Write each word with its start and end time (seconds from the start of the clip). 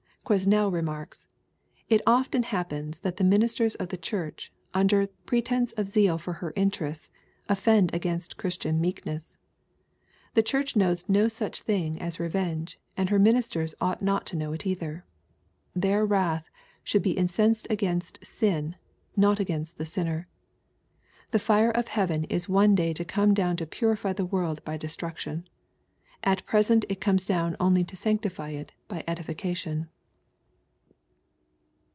Quesnel 0.23 0.71
remarks," 0.71 1.27
It 1.89 1.99
often 2.07 2.43
happens 2.43 3.01
that 3.01 3.17
the 3.17 3.23
ministers 3.25 3.75
of 3.75 3.89
the 3.89 3.97
Church, 3.97 4.53
under 4.73 5.07
pretence 5.25 5.73
of 5.73 5.89
zeal 5.89 6.17
for 6.17 6.31
her 6.35 6.53
interests, 6.55 7.11
offend 7.49 7.93
against 7.93 8.37
Christian 8.37 8.79
meekness. 8.79 9.37
The* 10.33 10.41
Church 10.43 10.73
knows 10.77 11.09
no 11.09 11.27
such 11.27 11.59
thing 11.63 12.01
as 12.01 12.17
re 12.17 12.29
venge, 12.29 12.79
and 12.95 13.09
her 13.09 13.19
ministers 13.19 13.75
ought 13.81 14.01
not 14.01 14.25
to 14.27 14.37
know 14.37 14.53
it 14.53 14.65
either. 14.65 15.03
Their 15.75 16.05
wrath 16.05 16.49
should 16.81 17.03
be 17.03 17.11
incensed 17.17 17.67
against 17.69 18.25
sin, 18.25 18.77
not 19.17 19.37
against 19.41 19.77
the 19.79 19.85
sinner. 19.85 20.29
The 21.31 21.39
fire 21.39 21.71
of 21.71 21.89
heaven 21.89 22.23
is 22.25 22.47
one 22.47 22.73
day 22.73 22.93
to 22.93 23.03
come 23.03 23.33
down 23.33 23.57
to 23.57 23.65
purify 23.65 24.13
the 24.13 24.23
world 24.23 24.63
by 24.63 24.77
destruction. 24.77 25.49
At 26.23 26.45
present 26.45 26.85
it 26.87 27.01
comes 27.01 27.25
down 27.25 27.57
only 27.59 27.83
to 27.83 27.97
sanctify 27.97 28.51
it 28.51 28.71
by 28.87 29.03
edification." 29.07 29.89